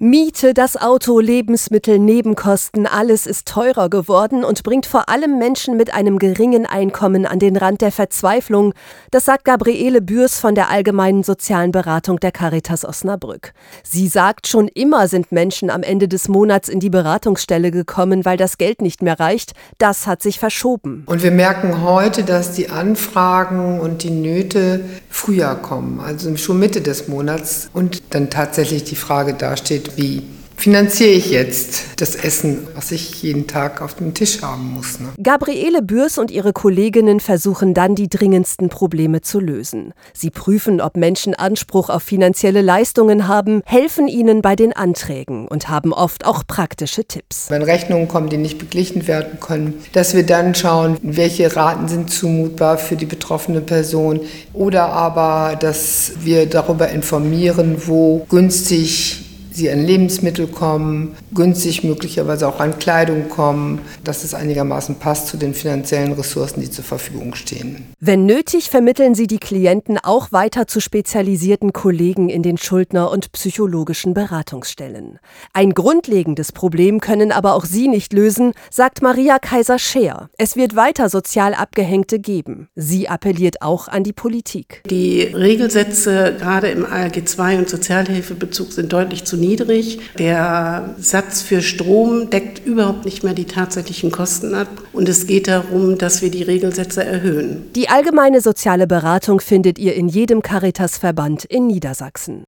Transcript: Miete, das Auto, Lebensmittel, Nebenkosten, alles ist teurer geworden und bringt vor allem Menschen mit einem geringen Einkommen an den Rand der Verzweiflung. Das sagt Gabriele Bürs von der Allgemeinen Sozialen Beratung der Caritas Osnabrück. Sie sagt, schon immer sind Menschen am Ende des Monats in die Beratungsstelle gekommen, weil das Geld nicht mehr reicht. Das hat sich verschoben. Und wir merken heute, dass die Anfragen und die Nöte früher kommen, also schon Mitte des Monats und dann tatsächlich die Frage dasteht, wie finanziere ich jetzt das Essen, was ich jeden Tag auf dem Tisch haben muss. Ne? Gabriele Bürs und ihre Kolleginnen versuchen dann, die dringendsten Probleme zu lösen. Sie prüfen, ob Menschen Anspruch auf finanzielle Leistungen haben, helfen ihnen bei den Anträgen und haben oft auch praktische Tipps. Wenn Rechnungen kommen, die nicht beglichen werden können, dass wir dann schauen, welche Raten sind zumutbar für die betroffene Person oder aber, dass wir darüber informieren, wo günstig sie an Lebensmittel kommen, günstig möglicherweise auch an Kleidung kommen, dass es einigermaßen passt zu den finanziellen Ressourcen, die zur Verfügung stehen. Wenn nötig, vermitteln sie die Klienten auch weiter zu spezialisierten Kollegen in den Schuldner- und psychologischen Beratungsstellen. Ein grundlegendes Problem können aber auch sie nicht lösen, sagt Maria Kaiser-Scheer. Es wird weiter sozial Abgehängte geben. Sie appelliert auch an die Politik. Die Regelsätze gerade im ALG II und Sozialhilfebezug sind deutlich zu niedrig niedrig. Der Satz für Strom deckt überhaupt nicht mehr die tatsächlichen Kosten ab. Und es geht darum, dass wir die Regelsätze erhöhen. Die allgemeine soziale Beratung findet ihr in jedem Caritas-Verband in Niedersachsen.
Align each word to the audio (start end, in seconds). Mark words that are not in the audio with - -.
Miete, 0.00 0.54
das 0.54 0.76
Auto, 0.76 1.18
Lebensmittel, 1.18 1.98
Nebenkosten, 1.98 2.86
alles 2.86 3.26
ist 3.26 3.48
teurer 3.48 3.90
geworden 3.90 4.44
und 4.44 4.62
bringt 4.62 4.86
vor 4.86 5.08
allem 5.08 5.38
Menschen 5.38 5.76
mit 5.76 5.92
einem 5.92 6.20
geringen 6.20 6.66
Einkommen 6.66 7.26
an 7.26 7.40
den 7.40 7.56
Rand 7.56 7.80
der 7.80 7.90
Verzweiflung. 7.90 8.74
Das 9.10 9.24
sagt 9.24 9.44
Gabriele 9.44 10.00
Bürs 10.00 10.38
von 10.38 10.54
der 10.54 10.70
Allgemeinen 10.70 11.24
Sozialen 11.24 11.72
Beratung 11.72 12.20
der 12.20 12.30
Caritas 12.30 12.84
Osnabrück. 12.84 13.52
Sie 13.82 14.06
sagt, 14.06 14.46
schon 14.46 14.68
immer 14.68 15.08
sind 15.08 15.32
Menschen 15.32 15.68
am 15.68 15.82
Ende 15.82 16.06
des 16.06 16.28
Monats 16.28 16.68
in 16.68 16.78
die 16.78 16.90
Beratungsstelle 16.90 17.72
gekommen, 17.72 18.24
weil 18.24 18.36
das 18.36 18.56
Geld 18.56 18.82
nicht 18.82 19.02
mehr 19.02 19.18
reicht. 19.18 19.54
Das 19.78 20.06
hat 20.06 20.22
sich 20.22 20.38
verschoben. 20.38 21.02
Und 21.06 21.24
wir 21.24 21.32
merken 21.32 21.82
heute, 21.82 22.22
dass 22.22 22.52
die 22.52 22.70
Anfragen 22.70 23.80
und 23.80 24.04
die 24.04 24.10
Nöte 24.10 24.84
früher 25.10 25.56
kommen, 25.56 25.98
also 25.98 26.36
schon 26.36 26.60
Mitte 26.60 26.82
des 26.82 27.08
Monats 27.08 27.68
und 27.72 28.14
dann 28.14 28.30
tatsächlich 28.30 28.84
die 28.84 28.94
Frage 28.94 29.34
dasteht, 29.34 29.87
wie 29.96 30.22
finanziere 30.58 31.10
ich 31.10 31.30
jetzt 31.30 32.00
das 32.00 32.16
Essen, 32.16 32.66
was 32.74 32.90
ich 32.90 33.22
jeden 33.22 33.46
Tag 33.46 33.80
auf 33.80 33.94
dem 33.94 34.12
Tisch 34.12 34.42
haben 34.42 34.74
muss. 34.74 34.98
Ne? 34.98 35.08
Gabriele 35.22 35.82
Bürs 35.82 36.18
und 36.18 36.32
ihre 36.32 36.52
Kolleginnen 36.52 37.20
versuchen 37.20 37.74
dann, 37.74 37.94
die 37.94 38.08
dringendsten 38.08 38.68
Probleme 38.68 39.20
zu 39.20 39.38
lösen. 39.38 39.94
Sie 40.12 40.30
prüfen, 40.30 40.80
ob 40.80 40.96
Menschen 40.96 41.34
Anspruch 41.34 41.90
auf 41.90 42.02
finanzielle 42.02 42.60
Leistungen 42.60 43.28
haben, 43.28 43.62
helfen 43.64 44.08
ihnen 44.08 44.42
bei 44.42 44.56
den 44.56 44.72
Anträgen 44.72 45.46
und 45.46 45.68
haben 45.68 45.92
oft 45.92 46.26
auch 46.26 46.44
praktische 46.46 47.04
Tipps. 47.04 47.50
Wenn 47.50 47.62
Rechnungen 47.62 48.08
kommen, 48.08 48.28
die 48.28 48.36
nicht 48.36 48.58
beglichen 48.58 49.06
werden 49.06 49.38
können, 49.38 49.74
dass 49.92 50.14
wir 50.14 50.26
dann 50.26 50.56
schauen, 50.56 50.96
welche 51.02 51.54
Raten 51.54 51.86
sind 51.86 52.10
zumutbar 52.10 52.78
für 52.78 52.96
die 52.96 53.06
betroffene 53.06 53.60
Person 53.60 54.20
oder 54.52 54.86
aber, 54.88 55.56
dass 55.56 56.12
wir 56.20 56.46
darüber 56.46 56.88
informieren, 56.88 57.76
wo 57.86 58.26
günstig 58.28 59.27
sie 59.58 59.70
an 59.70 59.84
Lebensmittel 59.84 60.46
kommen, 60.46 61.16
günstig 61.34 61.84
möglicherweise 61.84 62.48
auch 62.48 62.60
an 62.60 62.77
Kleidung 62.88 63.28
kommen, 63.28 63.82
dass 64.02 64.24
es 64.24 64.32
einigermaßen 64.32 64.94
passt 64.94 65.26
zu 65.26 65.36
den 65.36 65.52
finanziellen 65.52 66.12
Ressourcen, 66.12 66.62
die 66.62 66.70
zur 66.70 66.84
Verfügung 66.84 67.34
stehen. 67.34 67.86
Wenn 68.00 68.24
nötig, 68.24 68.70
vermitteln 68.70 69.14
sie 69.14 69.26
die 69.26 69.38
Klienten 69.38 69.98
auch 70.02 70.32
weiter 70.32 70.66
zu 70.66 70.80
spezialisierten 70.80 71.74
Kollegen 71.74 72.30
in 72.30 72.42
den 72.42 72.56
Schuldner- 72.56 73.10
und 73.10 73.30
psychologischen 73.32 74.14
Beratungsstellen. 74.14 75.18
Ein 75.52 75.74
grundlegendes 75.74 76.52
Problem 76.52 77.00
können 77.00 77.30
aber 77.30 77.54
auch 77.54 77.66
sie 77.66 77.88
nicht 77.88 78.14
lösen, 78.14 78.52
sagt 78.70 79.02
Maria 79.02 79.38
Kaiser-Scheer. 79.38 80.30
Es 80.38 80.56
wird 80.56 80.74
weiter 80.74 81.10
sozial 81.10 81.52
Abgehängte 81.52 82.18
geben. 82.18 82.68
Sie 82.74 83.06
appelliert 83.08 83.60
auch 83.60 83.88
an 83.88 84.02
die 84.02 84.14
Politik. 84.14 84.82
Die 84.88 85.24
Regelsätze 85.24 86.36
gerade 86.38 86.68
im 86.68 86.86
ALG 86.86 87.16
II 87.16 87.58
und 87.58 87.68
Sozialhilfebezug 87.68 88.72
sind 88.72 88.92
deutlich 88.92 89.24
zu 89.24 89.36
niedrig 89.36 89.58
niedrig. 89.58 90.00
Der 90.18 90.94
Satz 90.98 91.42
für 91.42 91.62
Strom 91.62 92.30
deckt 92.30 92.66
überhaupt 92.78 93.04
nicht 93.04 93.24
mehr 93.24 93.34
die 93.34 93.44
tatsächlichen 93.44 94.12
Kosten 94.12 94.54
ab. 94.54 94.68
Und 94.92 95.08
es 95.08 95.26
geht 95.26 95.48
darum, 95.48 95.98
dass 95.98 96.22
wir 96.22 96.30
die 96.30 96.44
Regelsätze 96.44 97.02
erhöhen. 97.04 97.64
Die 97.74 97.88
allgemeine 97.88 98.40
soziale 98.40 98.86
Beratung 98.86 99.40
findet 99.40 99.80
ihr 99.80 99.94
in 99.94 100.06
jedem 100.06 100.42
Caritas-Verband 100.42 101.44
in 101.44 101.66
Niedersachsen. 101.66 102.44